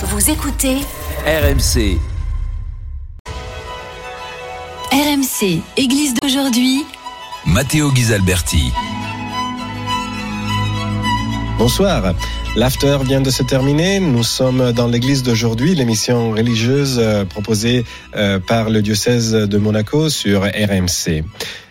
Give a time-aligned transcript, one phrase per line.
[0.00, 0.76] Vous écoutez
[1.26, 1.98] RMC.
[4.92, 6.84] RMC, Église d'aujourd'hui.
[7.44, 8.70] Matteo Ghisalberti.
[11.58, 12.14] Bonsoir.
[12.54, 13.98] L'after vient de se terminer.
[13.98, 17.84] Nous sommes dans l'église d'aujourd'hui, l'émission religieuse euh, proposée
[18.14, 21.24] euh, par le diocèse de Monaco sur RMC.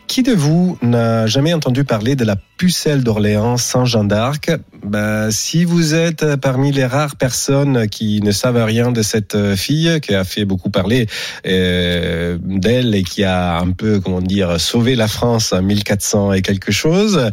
[0.07, 4.51] Qui de vous n'a jamais entendu parler de la pucelle d'Orléans Saint Jean d'Arc?
[4.83, 9.99] Bah, Si vous êtes parmi les rares personnes qui ne savent rien de cette fille
[10.01, 11.07] qui a fait beaucoup parler
[11.45, 16.41] euh, d'elle et qui a un peu, comment dire, sauvé la France en 1400 et
[16.41, 17.31] quelque chose,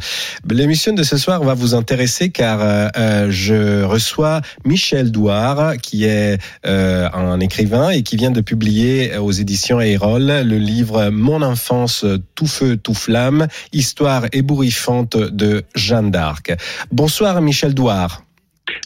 [0.48, 6.38] l'émission de ce soir va vous intéresser car euh, je reçois Michel Douard qui est
[6.66, 12.04] euh, un écrivain et qui vient de publier aux éditions Aérol le livre Mon enfance
[12.34, 16.52] tout feu tout flamme, histoire ébouriffante de Jeanne d'Arc.
[16.90, 18.22] Bonsoir Michel Douard.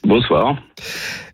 [0.04, 0.56] Bonsoir.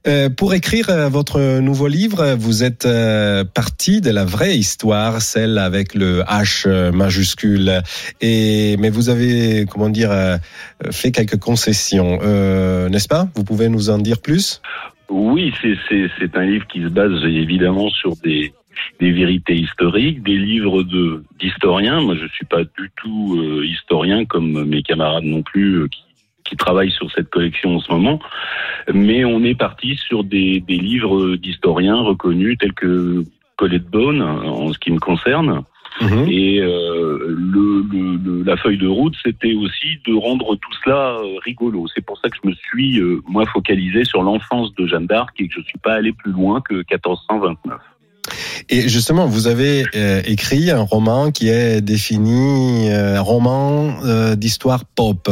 [0.07, 5.23] Euh, pour écrire euh, votre nouveau livre, vous êtes euh, parti de la vraie histoire,
[5.23, 7.81] celle avec le H majuscule.
[8.21, 10.11] Et mais vous avez, comment dire,
[10.91, 12.19] fait quelques concessions,
[12.89, 13.29] n'est-ce pas?
[13.35, 14.61] Vous pouvez nous en dire plus?
[15.09, 18.53] Oui, c'est un livre qui se base évidemment sur des
[19.01, 22.01] des vérités historiques, des livres de d'historiens.
[22.03, 26.03] Moi, je suis pas du tout historien comme mes camarades non plus qui,
[26.45, 28.21] qui, travaillent sur cette collection en ce moment.
[28.93, 33.25] Mais on est parti sur des, des livres d'historiens reconnus tels que
[33.57, 35.63] Colette Bone en ce qui me concerne.
[36.01, 36.27] Mhm.
[36.29, 41.87] Et euh, le, le, la feuille de route, c'était aussi de rendre tout cela rigolo.
[41.95, 45.49] C'est pour ça que je me suis, moi, focalisé sur l'enfance de Jeanne d'Arc et
[45.49, 47.79] que je suis pas allé plus loin que 1429.
[48.71, 54.85] Et justement, vous avez euh, écrit un roman qui est défini euh, roman euh, d'histoire
[54.87, 55.29] pop.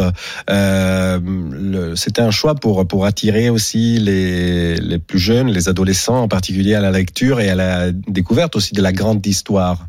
[1.95, 6.75] C'était un choix pour pour attirer aussi les les plus jeunes, les adolescents en particulier
[6.75, 9.87] à la lecture et à la découverte aussi de la grande histoire.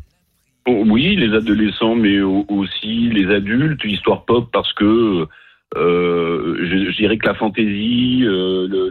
[0.66, 3.84] Oui, les adolescents, mais aussi les adultes.
[3.84, 5.26] Histoire pop parce que
[5.76, 8.90] euh, je, je, dirais que la fantaisie, euh,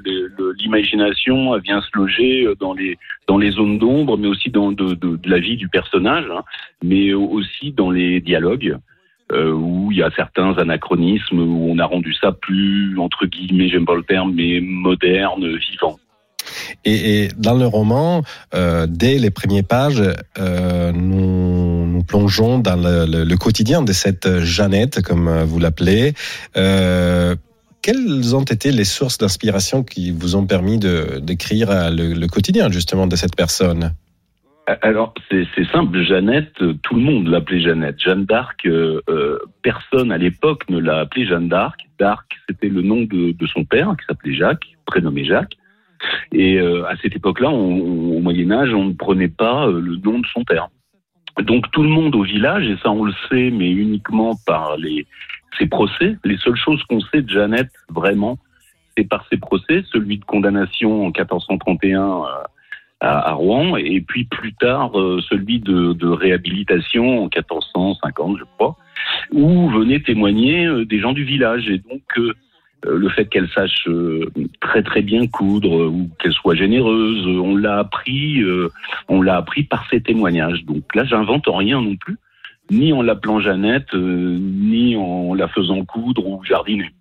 [0.60, 5.16] l'imagination vient se loger dans les dans les zones d'ombre, mais aussi dans de, de,
[5.16, 6.44] de, la vie du personnage, hein,
[6.84, 8.78] mais aussi dans les dialogues.
[9.32, 13.70] Euh, où il y a certains anachronismes, où on a rendu ça plus, entre guillemets,
[13.70, 15.98] j'aime pas le terme, mais moderne, vivant.
[16.86, 20.04] Et, dans le roman, euh, dès les premières pages,
[20.38, 26.14] euh, nous, nous, plongeons dans le, quotidien de cette Jeannette, comme vous l'appelez.
[26.58, 27.36] Euh,
[27.82, 33.16] quelles ont été les sources d'inspiration qui vous ont permis d'écrire le, quotidien justement de
[33.16, 33.94] cette personne?
[34.82, 36.54] Alors c'est simple, Jeannette,
[36.84, 38.00] tout le monde l'appelait Jeannette.
[38.00, 41.82] Jeanne d'Arc, euh, euh, personne à l'époque ne l'a appelée Jeanne d'Arc.
[42.00, 45.58] D'Arc, c'était le nom de, de, son père qui s'appelait Jacques, prénommé Jacques.
[46.34, 50.20] Et euh, à cette époque-là, au Moyen Âge, on ne prenait pas euh, le nom
[50.20, 50.68] de son père.
[51.40, 55.06] Donc tout le monde au village, et ça on le sait, mais uniquement par les,
[55.60, 58.40] ses procès, les seules choses qu'on sait de Jeannette, vraiment,
[58.98, 62.24] c'est par ses procès, celui de condamnation en 1431 euh,
[63.00, 64.92] à, à Rouen, et puis plus tard
[65.30, 68.76] celui de, de, réhabilitation en 1450, je crois,
[69.32, 71.68] où venaient témoigner des gens du village.
[71.68, 72.02] Et donc
[72.86, 74.30] le fait qu'elle sache euh,
[74.60, 78.70] très très bien coudre ou qu'elle soit généreuse, on l'a appris, euh,
[79.08, 80.64] on l'a appris par ses témoignages.
[80.66, 82.18] Donc là, j'invente rien non plus,
[82.72, 86.92] ni en l'appelant Jeannette, ni en la faisant coudre ou jardiner.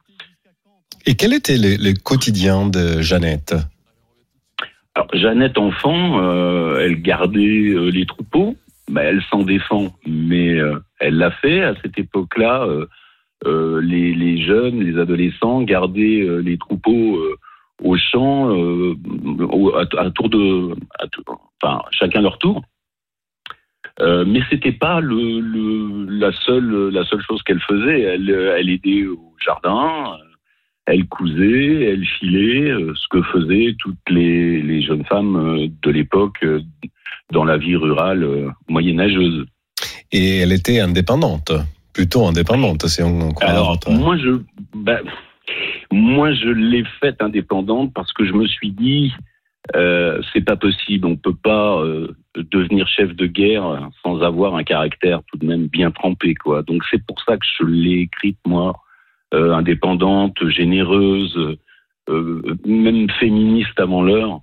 [1.07, 3.55] Et quel était le, quotidien de Jeannette?
[4.95, 6.21] Alors, Jeannette enfant,
[6.79, 8.57] elle gardait les troupeaux.
[8.91, 10.61] Bah, elle s'en défend, mais
[11.03, 12.87] elle l'a fait à cette époque-là euh,
[13.45, 17.37] les, les, jeunes, les adolescents gardaient euh, les troupeaux euh,
[17.83, 20.75] au champ à, tour de,
[21.61, 22.63] enfin chacun leur tour.
[24.01, 28.03] Euh, mais c'était pas la seule chose qu'elle faisait.
[28.03, 30.17] Elle, elle aidait au jardin,
[30.87, 36.47] elle cousait, elle filait, ce que faisaient toutes les, les jeunes femmes de l'époque
[37.33, 39.45] dans la vie rurale moyenâgeuse.
[40.13, 41.53] Et elle était indépendante
[41.93, 43.49] plutôt indépendante, si on, croit.
[43.49, 44.41] Alors, moi, je,
[44.75, 45.01] ben,
[45.91, 49.13] moi, je l'ai faite indépendante parce que je me suis dit,
[49.77, 54.65] euh, c'est pas possible, on peut pas euh, devenir chef de guerre sans avoir un
[54.65, 56.63] caractère tout de même bien trempé, quoi.
[56.63, 58.75] Donc c'est pour ça que je l'ai écrite moi,
[59.35, 61.39] euh, indépendante, généreuse,
[62.09, 64.41] euh, même féministe avant l'heure.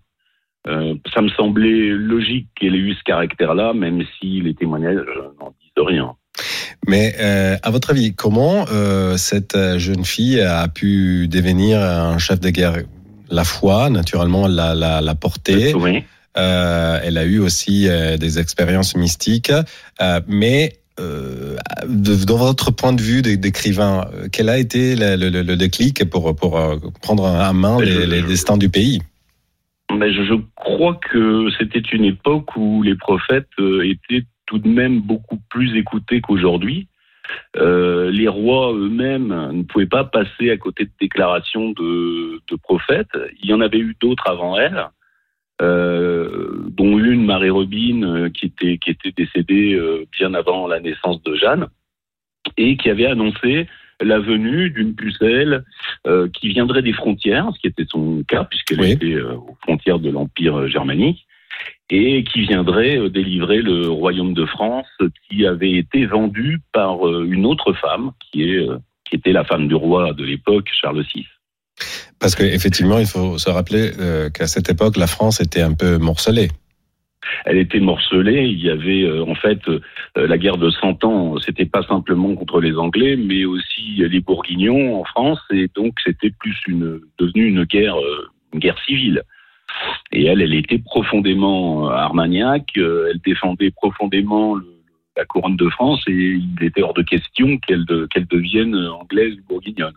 [1.14, 5.04] Ça me semblait logique qu'elle ait eu ce caractère-là, même si les témoignages
[5.40, 6.16] n'en disent rien.
[6.90, 12.40] Mais euh, à votre avis, comment euh, cette jeune fille a pu devenir un chef
[12.40, 12.78] de guerre?
[13.30, 15.76] La foi, naturellement, l'a, la, la portée.
[15.76, 16.04] Oui.
[16.38, 19.52] Euh, elle a eu aussi euh, des expériences mystiques,
[20.02, 21.58] euh, mais euh,
[21.88, 26.10] de, de votre point de vue d'écrivain, euh, quel a été le, le, le déclic
[26.10, 29.00] pour, pour euh, prendre en main les, les destins du pays?
[29.92, 34.68] Mais je, je crois que c'était une époque où les prophètes euh, étaient tout de
[34.68, 36.88] même beaucoup plus écoutés qu'aujourd'hui.
[37.58, 43.16] Euh, les rois eux-mêmes ne pouvaient pas passer à côté de déclarations de, de prophètes.
[43.44, 44.88] Il y en avait eu d'autres avant elle,
[45.62, 50.80] euh, dont une, Marie Robin, euh, qui était, qui était décédée euh, bien avant la
[50.80, 51.68] naissance de Jeanne,
[52.58, 53.68] et qui avait annoncé
[54.02, 55.66] la venue d'une pucelle
[56.34, 58.92] qui viendrait des frontières, ce qui était son cas, puisqu'elle Oui.
[58.92, 61.28] était aux frontières de l'Empire germanique,
[61.90, 64.88] et qui viendrait euh, délivrer le royaume de France,
[65.30, 69.44] qui avait été vendu par euh, une autre femme, qui, est, euh, qui était la
[69.44, 71.26] femme du roi de l'époque, Charles VI.
[72.20, 73.92] Parce qu'effectivement, il faut se rappeler
[74.34, 76.50] qu'à cette époque, la France était un peu morcelée.
[77.46, 78.48] elle était morcelée.
[78.48, 79.80] Il y avait euh, en fait euh,
[80.16, 81.38] la guerre de Cent Ans.
[81.40, 86.32] C'était pas simplement contre les Anglais, mais aussi les Bourguignons en France, et donc c'était
[86.32, 89.24] plus une devenu une guerre, euh, une guerre civile.
[90.12, 92.70] Et elle, elle était profondément euh, armagnac.
[92.78, 94.56] euh, Elle défendait profondément
[95.18, 99.48] la couronne de France, et il était hors de question qu'elle de- devienne anglaise ou
[99.50, 99.96] bourguignonne.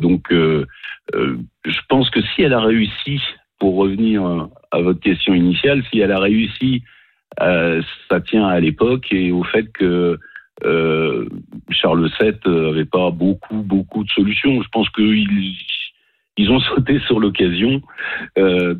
[0.00, 0.66] Donc, euh,
[1.14, 3.20] euh, je pense que si elle a réussi,
[3.58, 6.82] pour revenir euh, à votre question initiale, si elle a réussi,
[7.40, 10.18] euh, ça tient à l'époque et au fait que
[10.64, 11.28] euh,
[11.70, 14.62] Charles VII n'avait pas beaucoup, beaucoup de solutions.
[14.62, 15.28] Je pense qu'ils
[16.40, 17.82] ils ont sauté sur l'occasion
[18.38, 18.74] euh,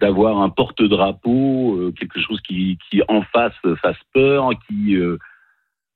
[0.00, 5.18] d'avoir un porte-drapeau, euh, quelque chose qui, qui en face fasse peur, qui, euh,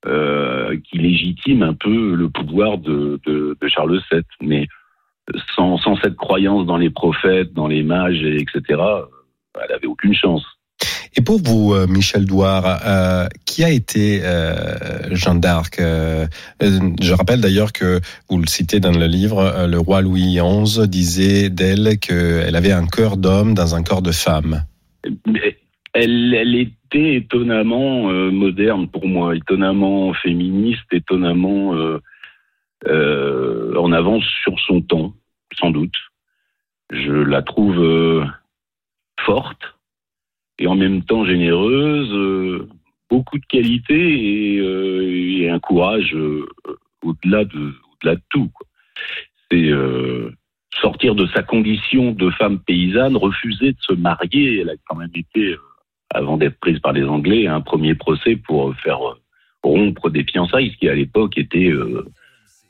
[0.06, 3.18] euh, qui légitime un peu le pouvoir de,
[3.66, 4.22] Charles VII.
[4.42, 4.66] Mais
[5.54, 10.14] sans, sans cette croyance dans les prophètes, dans les mages, et etc., elle avait aucune
[10.14, 10.44] chance.
[11.18, 14.76] Et pour vous, euh, Michel Douard, euh, qui a été euh,
[15.10, 17.98] Jeanne d'Arc Je rappelle d'ailleurs que,
[18.30, 22.86] vous le citez dans le livre, le roi Louis XI disait d'elle qu'elle avait un
[22.86, 24.62] cœur d'homme dans un corps de femme.
[25.92, 31.74] Elle, était étonnamment moderne pour moi, étonnamment féministe, étonnamment
[32.86, 35.14] en avance sur son temps,
[35.58, 35.96] sans doute.
[36.92, 38.24] Je la trouve
[39.26, 39.77] forte
[40.58, 42.68] et en même temps généreuse, euh,
[43.10, 46.48] beaucoup de qualités et, euh, et un courage euh,
[47.02, 48.50] au-delà de, au-delà de tout.
[49.50, 49.70] C'est
[50.78, 54.60] sortir de sa condition de femme paysanne, refuser de se marier.
[54.60, 55.56] Elle a quand même été,
[56.14, 58.98] avant d'être prise par les Anglais, un premier procès pour faire
[59.62, 61.72] rompre des fiançailles, ce qui à l'époque était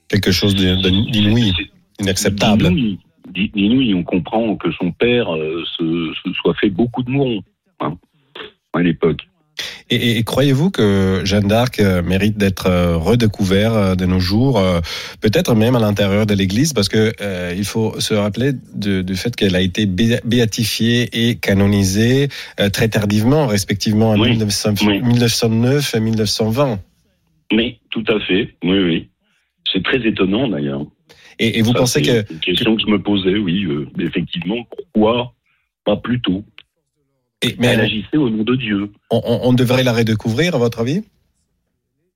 [0.09, 1.53] Quelque chose d'inouï,
[1.99, 2.71] inacceptable.
[3.29, 3.95] D'inouï.
[3.95, 7.43] On comprend que son père se, se soit fait beaucoup de mourons
[7.81, 7.97] hein,
[8.73, 9.21] à l'époque.
[9.91, 14.21] Et, et- et croyez-vous que Jeanne d'Arc euh, mérite d'être euh, redécouvert euh, de nos
[14.21, 14.61] jours,
[15.21, 19.35] peut-être même à l'intérieur de l'Église, parce que euh, il faut se rappeler du fait
[19.35, 22.29] qu'elle a été bé- béatifiée et canonisée
[22.61, 25.01] euh, très tardivement, respectivement en Oui, 1900 oui.
[25.03, 26.81] 1909 et 1920.
[27.53, 29.09] Mais tout à fait, oui, oui.
[29.73, 30.85] C'est très étonnant d'ailleurs.
[31.41, 33.89] Et, et vous Ça, pensez c'est que une question que je me posais, oui, euh,
[34.01, 34.57] effectivement,
[34.93, 35.33] pourquoi
[35.85, 36.45] pas plus tôt?
[37.43, 38.91] Et- Mais elle mais agissait au nom de Dieu.
[39.11, 41.03] on, on- on devrait la redécouvrir, à votre avis?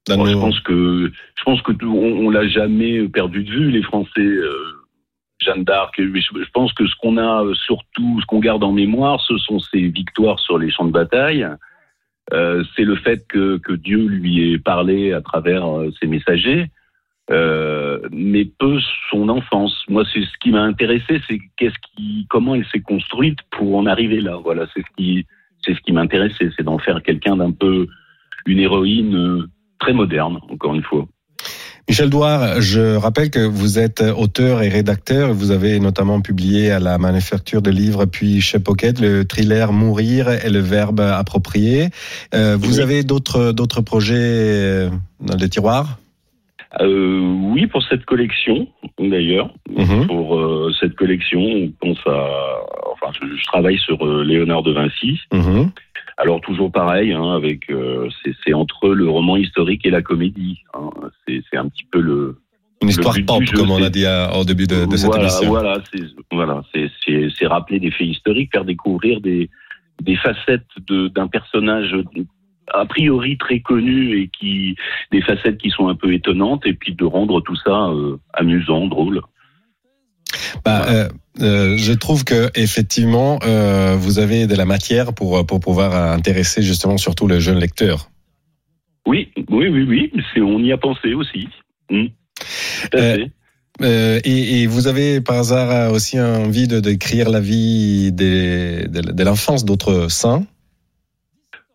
[0.09, 4.21] Je pense que je pense que on, on l'a jamais perdu de vue les Français.
[4.21, 4.79] euh,
[5.45, 5.95] Jeanne d'Arc.
[5.99, 9.59] Je, pense que ce qu'on a euh, surtout, ce qu'on garde en mémoire, ce sont
[9.59, 11.47] ses victoires sur les champs de bataille.
[12.33, 15.65] Euh, c'est le fait que, que Dieu lui ait parlé à travers
[16.01, 16.71] ses messagers,
[17.31, 18.79] euh, mais peu
[19.11, 19.85] son enfance.
[19.89, 23.87] Moi, c'est ce qui m'a intéressé, c'est qu'est-ce qui, comment elle s'est construite pour en
[23.87, 24.39] arriver là.
[24.43, 25.27] Voilà, c'est ce qui,
[25.65, 27.87] c'est ce qui m'intéressait, c'est d'en faire quelqu'un d'un peu
[28.47, 29.49] une héroïne euh,
[29.79, 31.07] très moderne, encore une fois.
[31.89, 35.33] Michel Douard, je rappelle que vous êtes auteur et rédacteur.
[35.33, 40.29] Vous avez notamment publié à la Manufacture de livres puis chez Pocket le thriller Mourir
[40.29, 41.89] et le verbe approprié.
[42.35, 42.83] Euh, vous Oui.
[42.83, 44.89] avez d'autres d'autres projets
[45.21, 45.99] dans les tiroirs?
[46.81, 48.67] Oui, pour cette collection,
[48.99, 49.51] d'ailleurs.
[49.71, 50.07] Mhm.
[50.07, 52.27] Pour euh, cette collection, on pense à.
[52.93, 55.21] Enfin, je, je travaille sur euh, Léonard de Vinci.
[55.33, 55.71] Mhm.
[56.19, 58.09] Alors toujours pareil, hein, avec euh,
[58.45, 60.61] c'est entre le roman historique et la comédie.
[60.75, 60.91] hein.
[61.27, 62.39] C'est un petit peu le.
[62.83, 65.25] Une histoire du pop, comme on a dit à- au début de, de cette voilà,
[65.25, 65.49] émission.
[65.49, 66.03] voilà, c'est
[66.33, 66.63] voilà,
[67.47, 69.51] rappeler des faits historiques, faire découvrir des
[70.03, 71.95] des facettes de d'un personnage
[72.69, 74.77] a priori très connu et qui
[75.11, 78.87] des facettes qui sont un peu étonnantes et puis de rendre tout ça euh, amusant,
[78.87, 79.21] drôle.
[80.65, 81.09] Bah, euh,
[81.41, 86.63] euh, je trouve que effectivement, euh, vous avez de la matière pour pour pouvoir intéresser
[86.63, 88.11] justement surtout le jeune lecteur.
[89.07, 90.13] Oui, oui, oui, oui.
[90.33, 91.49] C'est, on y a pensé aussi.
[91.91, 92.07] Mm.
[92.91, 93.31] Tout à fait.
[93.81, 99.01] Euh, et, et vous avez par hasard aussi envie de d'écrire la vie des, de,
[99.01, 100.45] de l'enfance d'autres saints?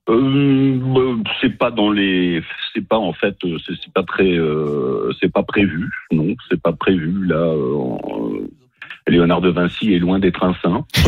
[0.10, 2.42] Euh, bah, c'est pas dans les,
[2.74, 5.90] c'est pas en fait, euh, c'est pas très, euh, c'est pas prévu.
[6.12, 7.36] Non, c'est pas prévu là.
[7.36, 8.48] euh, euh,
[9.10, 10.86] Léonard de Vinci est loin d'être un saint.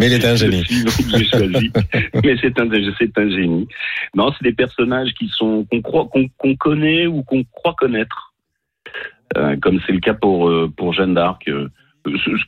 [0.00, 0.64] Mais il est un génie.
[2.24, 2.68] Mais c'est un,
[2.98, 3.68] c'est un génie.
[4.16, 8.34] Non, c'est des personnages qui sont qu'on croit, qu'on qu'on connaît ou qu'on croit connaître,
[9.36, 11.48] Euh, comme c'est le cas pour euh, pour Jeanne d'Arc.
[11.48, 11.68] Euh,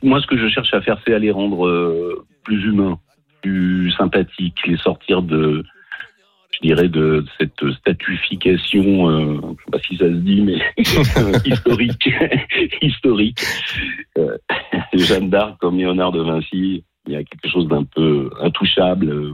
[0.03, 2.97] Moi, ce que je cherche à faire, c'est à les rendre euh, plus humains,
[3.41, 5.63] plus sympathiques, les sortir de,
[6.51, 10.59] je dirais, de cette statuification, euh, je sais pas si ça se dit, mais
[11.45, 12.09] historique,
[12.81, 13.39] historique.
[14.17, 14.37] Euh,
[14.93, 19.33] Jeanne d'Arc comme Léonard de Vinci, il y a quelque chose d'un peu intouchable.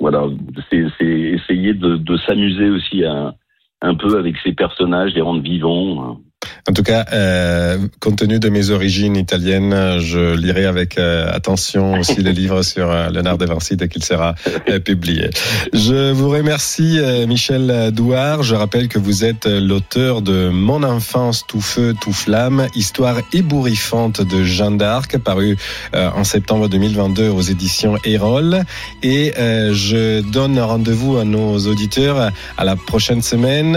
[0.00, 0.24] Voilà,
[0.70, 3.34] c'est c'est essayer de, de s'amuser aussi à-
[3.80, 6.20] un peu avec ces personnages, les rendre vivants.
[6.68, 11.98] En tout cas, euh, compte tenu de mes origines italiennes, je lirai avec euh, attention
[11.98, 14.34] aussi le livre sur euh, Léonard de Vinci dès qu'il sera
[14.68, 15.30] euh, publié.
[15.72, 18.42] Je vous remercie, Michel Douard.
[18.42, 24.20] Je rappelle que vous êtes l'auteur de Mon enfance tout feu, tout flamme, histoire ébouriffante
[24.20, 25.56] de Jeanne d'Arc, paru
[25.94, 28.62] en septembre 2022 aux éditions Erol.
[29.02, 33.76] Et je donne rendez-vous à nos auditeurs à la prochaine semaine.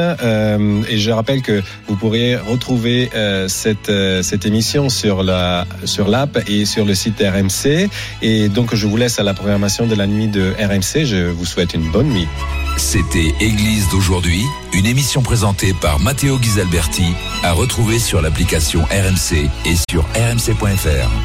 [0.89, 2.35] Et je rappelle que vous pourrez
[2.81, 5.23] retrouver euh, cette euh, cette émission sur
[5.85, 7.89] sur l'app et sur le site RMC.
[8.21, 11.05] Et donc je vous laisse à la programmation de la nuit de RMC.
[11.05, 12.27] Je vous souhaite une bonne nuit.
[12.77, 14.41] C'était Église d'aujourd'hui,
[14.73, 17.05] une émission présentée par Matteo Ghisalberti,
[17.43, 21.21] à retrouver sur l'application RMC et sur rmc.fr.